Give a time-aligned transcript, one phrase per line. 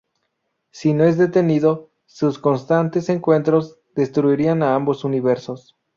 [0.71, 5.77] Si no es detenido, sus constantes encuentros destruirán a ambos universos.